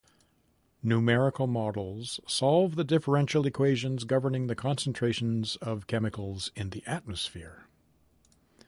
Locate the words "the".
2.75-2.83, 4.47-4.55, 6.71-6.83